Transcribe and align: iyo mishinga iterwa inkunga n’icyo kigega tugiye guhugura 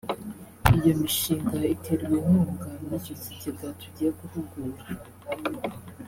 iyo 0.77 0.91
mishinga 1.01 1.57
iterwa 1.75 2.13
inkunga 2.21 2.67
n’icyo 2.87 3.13
kigega 3.21 3.67
tugiye 3.79 4.09
guhugura 4.19 4.83